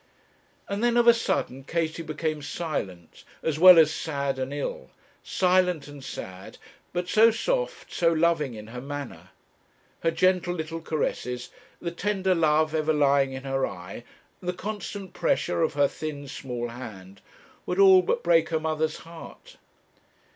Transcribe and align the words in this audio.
And 0.67 0.83
then 0.83 0.97
of 0.97 1.05
a 1.05 1.13
sudden 1.13 1.63
Katie 1.63 2.01
became 2.01 2.41
silent, 2.41 3.23
as 3.43 3.59
well 3.59 3.77
as 3.77 3.93
sad 3.93 4.39
and 4.39 4.51
ill 4.51 4.89
silent 5.21 5.87
and 5.87 6.03
sad, 6.03 6.57
but 6.91 7.07
so 7.07 7.29
soft, 7.29 7.93
so 7.93 8.11
loving 8.11 8.55
in 8.55 8.69
her 8.73 8.81
manner. 8.81 9.29
Her 9.99 10.09
gentle 10.09 10.55
little 10.55 10.81
caresses, 10.81 11.51
the 11.79 11.91
tender 11.91 12.33
love 12.33 12.73
ever 12.73 12.93
lying 12.93 13.33
in 13.33 13.43
her 13.43 13.63
eye, 13.67 14.03
the 14.41 14.53
constant 14.53 15.13
pressure 15.13 15.61
of 15.61 15.75
her 15.75 15.87
thin 15.87 16.27
small 16.27 16.69
hand, 16.69 17.21
would 17.67 17.77
all 17.77 18.01
but 18.01 18.23
break 18.23 18.49
her 18.49 18.59
mother's 18.59 18.97
heart. 19.05 19.57